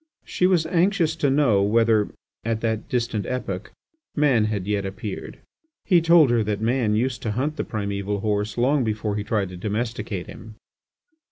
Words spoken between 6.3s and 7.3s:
her that man used to